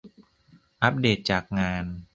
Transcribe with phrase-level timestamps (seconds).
[0.83, 1.85] อัปเดตจากงาน